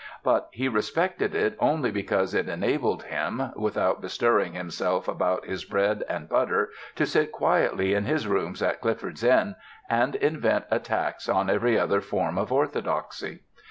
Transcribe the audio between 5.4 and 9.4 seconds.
his bread and butter, to sit quietly in his rooms at Clifford's